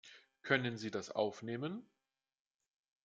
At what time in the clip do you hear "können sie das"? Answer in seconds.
0.41-1.11